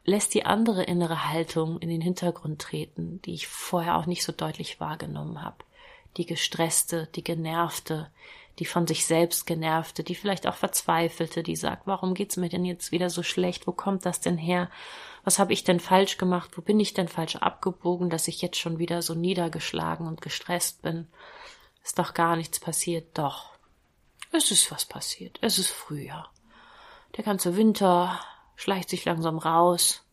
lässt 0.05 0.35
die 0.35 0.45
andere 0.45 0.85
innere 0.85 1.29
Haltung 1.29 1.79
in 1.81 1.89
den 1.89 2.01
Hintergrund 2.01 2.61
treten, 2.61 3.21
die 3.23 3.35
ich 3.35 3.49
vorher 3.49 3.97
auch 3.97 4.07
nicht 4.07 4.23
so 4.23 4.33
deutlich 4.33 4.79
wahrgenommen 4.79 5.43
habe 5.43 5.65
die 6.17 6.27
gestresste, 6.27 7.09
die 7.15 7.25
genervte, 7.25 8.11
die 8.59 8.65
von 8.65 8.87
sich 8.87 9.05
selbst 9.05 9.47
genervte, 9.47 10.03
die 10.03 10.15
vielleicht 10.15 10.47
auch 10.47 10.55
verzweifelte, 10.55 11.43
die 11.43 11.57
sagt, 11.57 11.87
warum 11.87 12.15
geht's 12.15 12.37
mir 12.37 12.49
denn 12.49 12.65
jetzt 12.65 12.91
wieder 12.91 13.11
so 13.11 13.23
schlecht? 13.23 13.67
Wo 13.67 13.73
kommt 13.73 14.07
das 14.07 14.21
denn 14.21 14.39
her? 14.39 14.71
Was 15.25 15.39
habe 15.39 15.53
ich 15.53 15.65
denn 15.65 15.81
falsch 15.81 16.17
gemacht? 16.17 16.57
Wo 16.57 16.63
bin 16.63 16.81
ich 16.81 16.95
denn 16.95 17.09
falsch 17.09 17.37
abgebogen, 17.37 18.09
dass 18.09 18.29
ich 18.29 18.41
jetzt 18.41 18.59
schon 18.59 18.79
wieder 18.79 19.03
so 19.03 19.15
niedergeschlagen 19.15 20.07
und 20.07 20.23
gestresst 20.23 20.83
bin? 20.83 21.07
Ist 21.85 21.99
doch 21.99 22.15
gar 22.15 22.37
nichts 22.37 22.59
passiert. 22.59 23.19
Doch. 23.19 23.56
Es 24.37 24.51
ist 24.51 24.71
was 24.71 24.85
passiert. 24.85 25.39
Es 25.41 25.59
ist 25.59 25.71
Frühjahr. 25.71 26.31
Der 27.17 27.25
ganze 27.25 27.57
Winter 27.57 28.21
schleicht 28.55 28.91
sich 28.91 29.07
langsam 29.07 29.39
raus, 29.39 30.05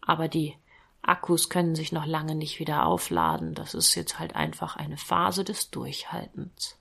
aber 0.00 0.28
die 0.28 0.54
Akkus 1.02 1.48
können 1.48 1.74
sich 1.74 1.90
noch 1.90 2.06
lange 2.06 2.36
nicht 2.36 2.60
wieder 2.60 2.86
aufladen. 2.86 3.54
Das 3.54 3.74
ist 3.74 3.96
jetzt 3.96 4.20
halt 4.20 4.36
einfach 4.36 4.76
eine 4.76 4.96
Phase 4.96 5.42
des 5.42 5.70
Durchhaltens. 5.72 6.78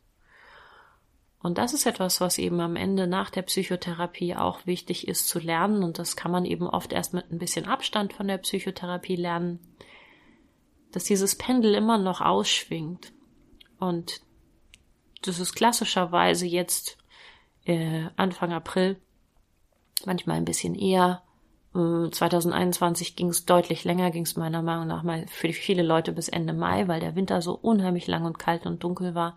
Und 1.39 1.57
das 1.57 1.73
ist 1.73 1.87
etwas, 1.87 2.21
was 2.21 2.37
eben 2.37 2.59
am 2.59 2.75
Ende 2.75 3.07
nach 3.07 3.31
der 3.31 3.41
Psychotherapie 3.43 4.35
auch 4.35 4.67
wichtig 4.67 5.07
ist 5.07 5.27
zu 5.27 5.39
lernen. 5.39 5.83
Und 5.83 5.97
das 5.97 6.15
kann 6.15 6.31
man 6.31 6.45
eben 6.45 6.67
oft 6.67 6.93
erst 6.93 7.15
mit 7.15 7.31
ein 7.31 7.39
bisschen 7.39 7.65
Abstand 7.65 8.13
von 8.13 8.27
der 8.27 8.37
Psychotherapie 8.37 9.15
lernen, 9.15 9.59
dass 10.91 11.03
dieses 11.05 11.35
Pendel 11.35 11.73
immer 11.73 11.97
noch 11.97 12.21
ausschwingt. 12.21 13.11
Und 13.79 14.21
das 15.27 15.39
ist 15.39 15.55
klassischerweise 15.55 16.45
jetzt 16.45 16.97
äh, 17.65 18.05
Anfang 18.15 18.53
April, 18.53 18.97
manchmal 20.05 20.37
ein 20.37 20.45
bisschen 20.45 20.75
eher, 20.75 21.21
2021 21.75 23.17
ging 23.17 23.27
es 23.27 23.43
deutlich 23.45 23.83
länger, 23.83 24.09
ging 24.09 24.23
es 24.23 24.37
meiner 24.37 24.61
Meinung 24.61 24.87
nach 24.87 25.03
mal 25.03 25.25
für 25.27 25.51
viele 25.51 25.83
Leute 25.83 26.13
bis 26.13 26.29
Ende 26.29 26.53
Mai, 26.53 26.87
weil 26.87 27.01
der 27.01 27.15
Winter 27.15 27.41
so 27.41 27.53
unheimlich 27.53 28.07
lang 28.07 28.23
und 28.23 28.39
kalt 28.39 28.65
und 28.65 28.81
dunkel 28.81 29.13
war. 29.13 29.35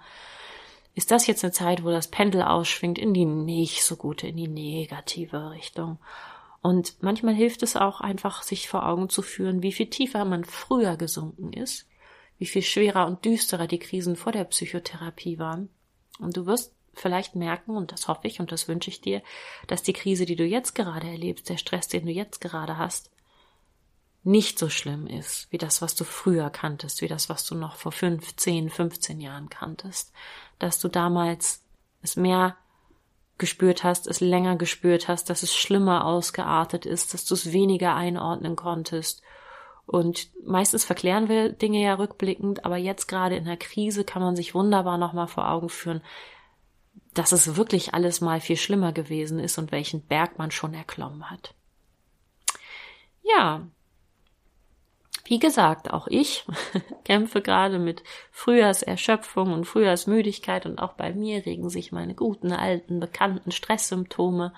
Ist 0.95 1.11
das 1.11 1.27
jetzt 1.27 1.43
eine 1.43 1.53
Zeit, 1.53 1.83
wo 1.83 1.91
das 1.91 2.09
Pendel 2.09 2.43
ausschwingt 2.43 2.97
in 2.97 3.13
die 3.13 3.25
nicht 3.25 3.83
so 3.83 3.97
gute, 3.97 4.29
in 4.29 4.37
die 4.37 4.47
negative 4.47 5.51
Richtung? 5.51 5.99
Und 6.63 7.03
manchmal 7.03 7.35
hilft 7.35 7.65
es 7.65 7.75
auch 7.75 8.01
einfach, 8.01 8.43
sich 8.43 8.69
vor 8.69 8.87
Augen 8.87 9.09
zu 9.09 9.23
führen, 9.23 9.63
wie 9.63 9.73
viel 9.73 9.91
tiefer 9.91 10.25
man 10.25 10.45
früher 10.45 10.97
gesunken 10.97 11.53
ist, 11.53 11.89
wie 12.39 12.47
viel 12.47 12.63
schwerer 12.63 13.07
und 13.09 13.25
düsterer 13.25 13.67
die 13.67 13.81
Krisen 13.81 14.15
vor 14.15 14.31
der 14.31 14.45
Psychotherapie 14.45 15.41
waren. 15.41 15.71
Und 16.19 16.37
du 16.37 16.47
wirst 16.47 16.75
vielleicht 16.95 17.37
merken, 17.37 17.77
und 17.77 17.93
das 17.93 18.09
hoffe 18.09 18.27
ich 18.27 18.41
und 18.41 18.53
das 18.53 18.69
wünsche 18.69 18.91
ich 18.91 19.01
dir, 19.01 19.23
dass 19.67 19.83
die 19.83 19.93
Krise, 19.93 20.27
die 20.27 20.37
du 20.37 20.45
jetzt 20.45 20.75
gerade 20.75 21.09
erlebst, 21.09 21.49
der 21.49 21.57
Stress, 21.57 21.89
den 21.89 22.07
du 22.07 22.13
jetzt 22.13 22.41
gerade 22.41 22.77
hast, 22.77 23.11
nicht 24.25 24.59
so 24.59 24.69
schlimm 24.69 25.07
ist 25.07 25.51
wie 25.51 25.59
das, 25.59 25.81
was 25.81 25.95
du 25.95 26.05
früher 26.05 26.51
kanntest, 26.51 27.01
wie 27.01 27.09
das, 27.09 27.29
was 27.29 27.47
du 27.47 27.55
noch 27.55 27.77
vor 27.77 27.93
fünf, 27.93 28.37
zehn, 28.37 28.69
15 28.69 29.21
Jahren 29.21 29.49
kanntest, 29.49 30.13
dass 30.59 30.81
du 30.81 30.89
damals 30.89 31.63
es 32.03 32.17
mehr 32.17 32.57
gespürt 33.39 33.85
hast, 33.85 34.07
es 34.07 34.21
länger 34.21 34.57
gespürt 34.57 35.09
hast, 35.09 35.31
dass 35.31 35.43
es 35.43 35.57
schlimmer 35.57 36.05
ausgeartet 36.05 36.85
ist, 36.85 37.15
dass 37.15 37.25
du 37.25 37.35
es 37.35 37.53
weniger 37.53 37.95
einordnen 37.95 38.57
konntest. 38.57 39.23
Und 39.89 40.29
meistens 40.45 40.85
verklären 40.85 41.31
wir 41.31 41.51
Dinge 41.51 41.83
ja 41.83 41.95
rückblickend, 41.95 42.67
aber 42.67 42.77
jetzt 42.77 43.07
gerade 43.07 43.37
in 43.37 43.47
der 43.47 43.57
Krise 43.57 44.05
kann 44.05 44.21
man 44.21 44.37
sich 44.37 44.55
wunderbar 44.55 44.99
nochmal 44.99 45.29
vor 45.29 45.51
Augen 45.51 45.71
führen, 45.71 46.03
dass 47.15 47.33
es 47.33 47.57
wirklich 47.57 47.95
alles 47.95 48.21
mal 48.21 48.43
viel 48.43 48.59
schlimmer 48.59 48.93
gewesen 48.93 49.39
ist 49.39 49.57
und 49.57 49.73
welchen 49.73 50.03
Berg 50.03 50.39
man 50.39 50.51
schon 50.51 50.75
erklommen 50.75 51.31
hat. 51.31 51.55
Ja, 53.23 53.67
wie 55.25 55.39
gesagt, 55.39 55.91
auch 55.91 56.07
ich 56.07 56.45
kämpfe 57.05 57.41
gerade 57.41 57.79
mit 57.79 58.03
Frühjahrserschöpfung 58.31 59.55
und 59.55 59.65
Frühjahrsmüdigkeit 59.65 60.67
und 60.67 60.81
auch 60.81 60.93
bei 60.93 61.15
mir 61.15 61.47
regen 61.47 61.71
sich 61.71 61.93
meine 61.93 62.15
guten, 62.15 62.53
alten, 62.53 63.01
bekannten 63.01 63.53
Stresssymptome. 63.53 64.53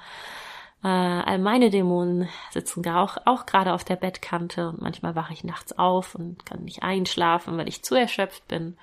Äh, 0.83 0.89
all 0.89 1.39
meine 1.39 1.71
Dämonen 1.71 2.29
sitzen 2.51 2.89
auch, 2.89 3.19
auch 3.27 3.45
gerade 3.45 3.75
auf 3.75 3.85
der 3.85 3.97
Bettkante 3.97 4.69
und 4.69 4.81
manchmal 4.81 5.15
wache 5.15 5.33
ich 5.33 5.45
nachts 5.45 5.79
auf 5.79 6.15
und 6.15 6.47
kann 6.47 6.65
nicht 6.65 6.83
einschlafen, 6.83 7.59
weil 7.59 7.69
ich 7.69 7.83
zu 7.83 7.95
erschöpft 7.95 8.49
bin. 8.49 8.79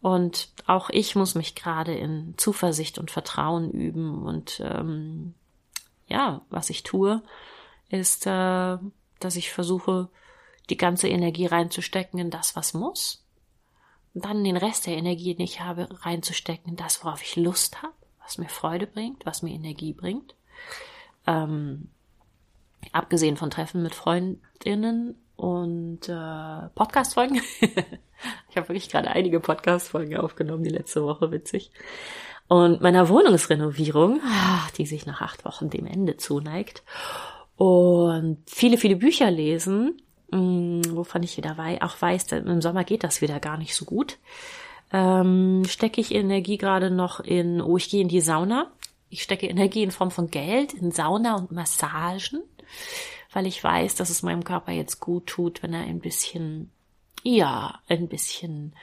Und 0.00 0.48
auch 0.66 0.88
ich 0.88 1.14
muss 1.14 1.34
mich 1.34 1.54
gerade 1.54 1.94
in 1.94 2.34
Zuversicht 2.38 2.98
und 2.98 3.10
Vertrauen 3.10 3.70
üben. 3.70 4.22
Und 4.22 4.60
ähm, 4.64 5.34
ja, 6.06 6.40
was 6.48 6.70
ich 6.70 6.82
tue, 6.84 7.22
ist, 7.90 8.26
äh, 8.26 8.78
dass 9.18 9.36
ich 9.36 9.52
versuche, 9.52 10.08
die 10.70 10.78
ganze 10.78 11.08
Energie 11.08 11.46
reinzustecken 11.46 12.18
in 12.18 12.30
das, 12.30 12.56
was 12.56 12.72
muss. 12.72 13.24
Und 14.14 14.24
dann 14.24 14.42
den 14.42 14.56
Rest 14.56 14.86
der 14.86 14.96
Energie, 14.96 15.34
die 15.34 15.44
ich 15.44 15.60
habe, 15.60 15.88
reinzustecken 16.02 16.70
in 16.70 16.76
das, 16.76 17.04
worauf 17.04 17.22
ich 17.22 17.36
Lust 17.36 17.82
habe, 17.82 17.92
was 18.22 18.38
mir 18.38 18.48
Freude 18.48 18.86
bringt, 18.86 19.26
was 19.26 19.42
mir 19.42 19.52
Energie 19.52 19.92
bringt. 19.92 20.34
Ähm, 21.26 21.88
abgesehen 22.92 23.36
von 23.36 23.50
Treffen 23.50 23.82
mit 23.82 23.94
Freundinnen 23.94 25.16
und 25.36 26.08
äh, 26.08 26.68
Podcast-Folgen. 26.74 27.40
ich 28.50 28.56
habe 28.56 28.68
wirklich 28.68 28.88
gerade 28.88 29.10
einige 29.10 29.40
Podcast-Folgen 29.40 30.16
aufgenommen, 30.16 30.64
die 30.64 30.70
letzte 30.70 31.02
Woche, 31.02 31.30
witzig. 31.30 31.70
Und 32.48 32.80
meiner 32.80 33.08
Wohnungsrenovierung, 33.08 34.20
die 34.76 34.86
sich 34.86 35.06
nach 35.06 35.20
acht 35.20 35.44
Wochen 35.44 35.70
dem 35.70 35.86
Ende 35.86 36.16
zuneigt. 36.16 36.82
Und 37.56 38.38
viele, 38.46 38.76
viele 38.76 38.96
Bücher 38.96 39.30
lesen, 39.30 40.02
hm, 40.32 40.82
wovon 40.90 41.22
ich 41.22 41.36
wieder 41.36 41.56
wei 41.58 41.80
auch 41.82 42.00
weiß, 42.00 42.32
im 42.32 42.60
Sommer 42.60 42.84
geht 42.84 43.04
das 43.04 43.20
wieder 43.20 43.40
gar 43.40 43.56
nicht 43.56 43.74
so 43.74 43.84
gut. 43.84 44.18
Ähm, 44.92 45.62
stecke 45.68 46.00
ich 46.00 46.14
Energie 46.14 46.58
gerade 46.58 46.90
noch 46.90 47.20
in, 47.20 47.60
oh, 47.60 47.76
ich 47.76 47.88
gehe 47.88 48.00
in 48.00 48.08
die 48.08 48.20
Sauna. 48.20 48.70
Ich 49.10 49.22
stecke 49.22 49.46
Energie 49.46 49.82
in 49.82 49.90
Form 49.90 50.10
von 50.10 50.30
Geld, 50.30 50.72
in 50.72 50.92
Sauna 50.92 51.36
und 51.36 51.52
Massagen 51.52 52.42
weil 53.32 53.46
ich 53.46 53.62
weiß, 53.62 53.94
dass 53.94 54.10
es 54.10 54.22
meinem 54.22 54.44
Körper 54.44 54.72
jetzt 54.72 55.00
gut 55.00 55.26
tut, 55.26 55.62
wenn 55.62 55.72
er 55.72 55.82
ein 55.82 56.00
bisschen, 56.00 56.70
ja, 57.22 57.80
ein 57.88 58.08
bisschen 58.08 58.74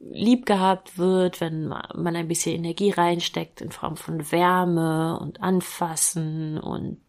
lieb 0.00 0.46
gehabt 0.46 0.98
wird, 0.98 1.40
wenn 1.40 1.68
man 1.68 2.16
ein 2.16 2.26
bisschen 2.26 2.56
Energie 2.56 2.90
reinsteckt 2.90 3.60
in 3.60 3.70
Form 3.70 3.96
von 3.96 4.32
Wärme 4.32 5.18
und 5.20 5.40
Anfassen 5.40 6.58
und 6.58 7.00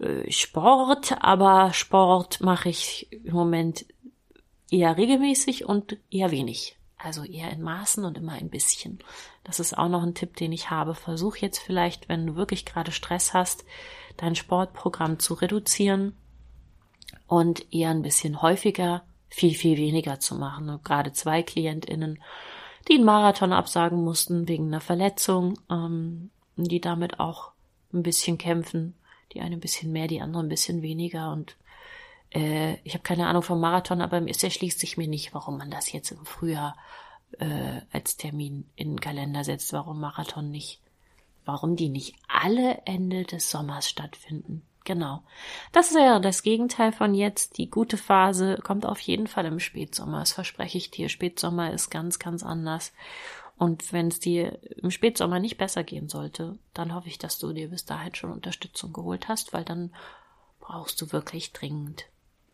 äh, 0.00 0.30
Sport, 0.30 1.16
aber 1.22 1.72
Sport 1.72 2.42
mache 2.42 2.68
ich 2.68 3.10
im 3.10 3.32
Moment 3.32 3.86
eher 4.70 4.98
regelmäßig 4.98 5.64
und 5.64 5.96
eher 6.10 6.30
wenig. 6.30 6.76
Also 7.06 7.22
eher 7.22 7.52
in 7.52 7.62
Maßen 7.62 8.04
und 8.04 8.18
immer 8.18 8.32
ein 8.32 8.50
bisschen. 8.50 8.98
Das 9.44 9.60
ist 9.60 9.78
auch 9.78 9.88
noch 9.88 10.02
ein 10.02 10.16
Tipp, 10.16 10.34
den 10.34 10.50
ich 10.50 10.70
habe. 10.70 10.96
Versuch 10.96 11.36
jetzt 11.36 11.60
vielleicht, 11.60 12.08
wenn 12.08 12.26
du 12.26 12.34
wirklich 12.34 12.66
gerade 12.66 12.90
Stress 12.90 13.32
hast, 13.32 13.64
dein 14.16 14.34
Sportprogramm 14.34 15.20
zu 15.20 15.34
reduzieren 15.34 16.16
und 17.28 17.72
eher 17.72 17.90
ein 17.90 18.02
bisschen 18.02 18.42
häufiger 18.42 19.04
viel, 19.28 19.54
viel 19.54 19.76
weniger 19.76 20.18
zu 20.18 20.34
machen. 20.34 20.68
Und 20.68 20.84
gerade 20.84 21.12
zwei 21.12 21.44
KlientInnen, 21.44 22.20
die 22.88 22.94
einen 22.94 23.04
Marathon 23.04 23.52
absagen 23.52 24.02
mussten 24.02 24.48
wegen 24.48 24.66
einer 24.66 24.80
Verletzung, 24.80 25.60
ähm, 25.70 26.30
die 26.56 26.80
damit 26.80 27.20
auch 27.20 27.52
ein 27.92 28.02
bisschen 28.02 28.36
kämpfen. 28.36 28.96
Die 29.32 29.40
eine 29.40 29.54
ein 29.54 29.60
bisschen 29.60 29.92
mehr, 29.92 30.08
die 30.08 30.20
andere 30.20 30.42
ein 30.42 30.48
bisschen 30.48 30.82
weniger. 30.82 31.30
Und 31.30 31.56
äh, 32.30 32.74
ich 32.84 32.94
habe 32.94 33.02
keine 33.02 33.26
Ahnung 33.26 33.42
vom 33.42 33.60
Marathon, 33.60 34.00
aber 34.00 34.28
es 34.28 34.42
erschließt 34.42 34.78
sich 34.78 34.96
mir 34.96 35.08
nicht, 35.08 35.34
warum 35.34 35.58
man 35.58 35.70
das 35.70 35.92
jetzt 35.92 36.10
im 36.10 36.24
Frühjahr 36.24 36.76
äh, 37.38 37.80
als 37.92 38.16
Termin 38.16 38.68
in 38.76 38.90
den 38.90 39.00
Kalender 39.00 39.44
setzt, 39.44 39.72
warum 39.72 40.00
Marathon 40.00 40.50
nicht 40.50 40.80
warum 41.46 41.76
die 41.76 41.88
nicht 41.88 42.14
alle 42.28 42.82
Ende 42.84 43.24
des 43.24 43.50
Sommers 43.50 43.88
stattfinden. 43.88 44.62
Genau. 44.84 45.22
Das 45.72 45.94
wäre 45.94 46.20
das 46.20 46.42
Gegenteil 46.42 46.92
von 46.92 47.14
jetzt. 47.14 47.58
Die 47.58 47.70
gute 47.70 47.96
Phase 47.96 48.58
kommt 48.62 48.86
auf 48.86 49.00
jeden 49.00 49.26
Fall 49.26 49.46
im 49.46 49.58
Spätsommer. 49.58 50.20
Das 50.20 50.32
verspreche 50.32 50.78
ich 50.78 50.90
dir. 50.90 51.08
Spätsommer 51.08 51.72
ist 51.72 51.90
ganz, 51.90 52.18
ganz 52.18 52.44
anders. 52.44 52.92
Und 53.56 53.92
wenn 53.92 54.08
es 54.08 54.20
dir 54.20 54.60
im 54.76 54.90
Spätsommer 54.90 55.40
nicht 55.40 55.56
besser 55.56 55.82
gehen 55.82 56.08
sollte, 56.08 56.58
dann 56.74 56.94
hoffe 56.94 57.08
ich, 57.08 57.18
dass 57.18 57.38
du 57.38 57.52
dir 57.52 57.70
bis 57.70 57.84
dahin 57.84 58.14
schon 58.14 58.30
Unterstützung 58.30 58.92
geholt 58.92 59.28
hast, 59.28 59.52
weil 59.52 59.64
dann 59.64 59.92
brauchst 60.60 61.00
du 61.00 61.10
wirklich 61.10 61.52
dringend 61.52 62.04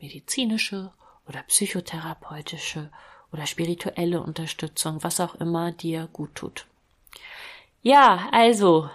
medizinische 0.02 0.92
oder 1.26 1.42
psychotherapeutische 1.44 2.90
oder 3.32 3.46
spirituelle 3.46 4.20
Unterstützung, 4.20 5.02
was 5.02 5.20
auch 5.20 5.36
immer 5.36 5.72
dir 5.72 6.08
gut 6.12 6.34
tut. 6.34 6.66
Ja, 7.82 8.28
also, 8.32 8.90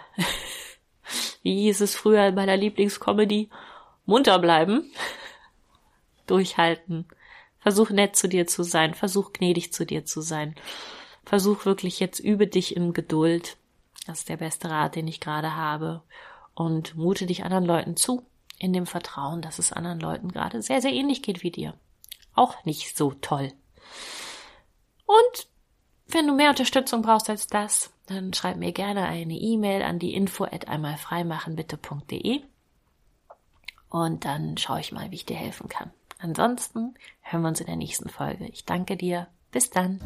wie 1.41 1.63
hieß 1.63 1.81
es 1.81 1.95
früher 1.95 2.27
in 2.27 2.35
meiner 2.35 2.57
Lieblingscomedy, 2.57 3.49
munter 4.05 4.37
bleiben, 4.37 4.91
durchhalten, 6.27 7.05
versuch 7.59 7.89
nett 7.89 8.15
zu 8.15 8.27
dir 8.29 8.45
zu 8.45 8.63
sein, 8.63 8.93
versuch 8.93 9.33
gnädig 9.33 9.73
zu 9.73 9.85
dir 9.85 10.05
zu 10.05 10.21
sein, 10.21 10.55
versuch 11.25 11.65
wirklich 11.65 11.99
jetzt 11.99 12.19
übe 12.19 12.47
dich 12.47 12.75
in 12.75 12.93
Geduld, 12.93 13.57
das 14.05 14.19
ist 14.19 14.29
der 14.29 14.37
beste 14.37 14.69
Rat, 14.69 14.95
den 14.95 15.07
ich 15.07 15.19
gerade 15.19 15.55
habe, 15.55 16.03
und 16.53 16.95
mute 16.95 17.25
dich 17.25 17.43
anderen 17.43 17.65
Leuten 17.65 17.97
zu, 17.97 18.25
in 18.59 18.73
dem 18.73 18.85
Vertrauen, 18.85 19.41
dass 19.41 19.59
es 19.59 19.73
anderen 19.73 19.99
Leuten 19.99 20.31
gerade 20.31 20.61
sehr, 20.61 20.81
sehr 20.81 20.93
ähnlich 20.93 21.21
geht 21.21 21.43
wie 21.43 21.51
dir. 21.51 21.73
Auch 22.33 22.63
nicht 22.65 22.97
so 22.97 23.11
toll. 23.11 23.53
Und 25.05 25.47
wenn 26.07 26.27
du 26.27 26.33
mehr 26.33 26.49
Unterstützung 26.49 27.01
brauchst 27.01 27.29
als 27.29 27.47
das, 27.47 27.91
dann 28.07 28.33
schreib 28.33 28.57
mir 28.57 28.71
gerne 28.71 29.05
eine 29.05 29.35
E-Mail 29.35 29.83
an 29.83 29.99
die 29.99 30.13
info 30.13 30.45
at 30.45 30.67
einmalfreimachenbitte.de 30.67 32.41
und 33.89 34.25
dann 34.25 34.57
schaue 34.57 34.79
ich 34.79 34.91
mal, 34.91 35.11
wie 35.11 35.15
ich 35.15 35.25
dir 35.25 35.37
helfen 35.37 35.69
kann. 35.69 35.91
Ansonsten 36.19 36.95
hören 37.21 37.41
wir 37.41 37.49
uns 37.49 37.59
in 37.59 37.67
der 37.67 37.75
nächsten 37.75 38.09
Folge. 38.09 38.47
Ich 38.47 38.65
danke 38.65 38.97
dir. 38.97 39.27
Bis 39.51 39.69
dann. 39.69 39.99